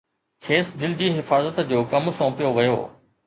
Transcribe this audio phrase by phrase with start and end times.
[0.45, 2.81] کيس دل جي حفاظت جو ڪم سونپيو ويو